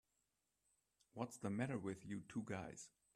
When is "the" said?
1.37-1.51